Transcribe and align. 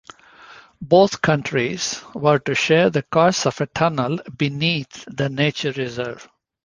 Both 0.81 1.21
countries 1.21 2.01
were 2.15 2.39
to 2.39 2.55
share 2.55 2.89
the 2.89 3.03
costs 3.03 3.45
of 3.45 3.61
a 3.61 3.67
tunnel 3.67 4.17
beneath 4.35 5.05
the 5.05 5.29
nature 5.29 5.73
reserve. 5.73 6.27